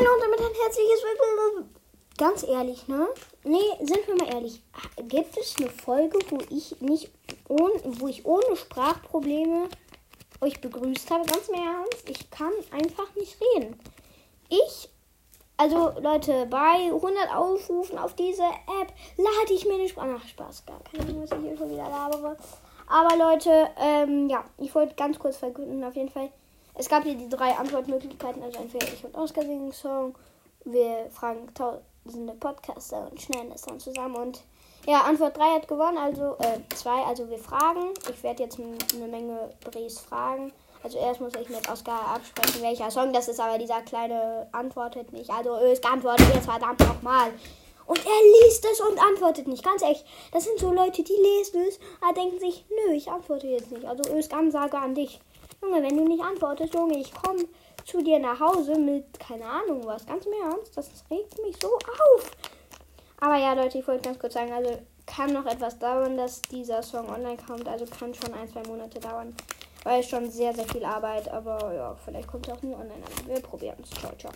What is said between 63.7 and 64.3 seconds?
ich wollte ganz